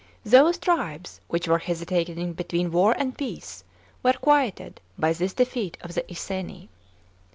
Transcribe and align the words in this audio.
Those 0.25 0.57
tribes 0.57 1.21
which 1.27 1.47
were 1.47 1.59
hesitating 1.59 2.33
between 2.33 2.71
war 2.71 2.95
and 2.97 3.15
peace 3.15 3.63
were 4.01 4.13
quieted 4.13 4.81
by 4.97 5.13
this 5.13 5.33
defeat 5.33 5.77
of 5.81 5.93
the 5.93 6.01
Iceni. 6.09 6.69